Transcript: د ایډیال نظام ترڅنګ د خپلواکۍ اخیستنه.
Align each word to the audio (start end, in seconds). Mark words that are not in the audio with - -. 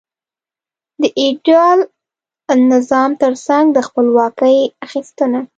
د 1.01 1.03
ایډیال 1.21 1.79
نظام 2.73 3.09
ترڅنګ 3.21 3.65
د 3.73 3.77
خپلواکۍ 3.87 4.57
اخیستنه. 4.85 5.39